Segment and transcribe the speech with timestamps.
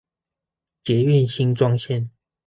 [0.83, 2.09] 捷運新莊線